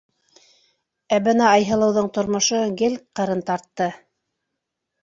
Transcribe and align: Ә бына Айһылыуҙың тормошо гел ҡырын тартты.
Ә 1.17 1.19
бына 1.27 1.51
Айһылыуҙың 1.57 2.09
тормошо 2.17 2.65
гел 2.83 2.99
ҡырын 3.21 3.47
тартты. 3.53 3.93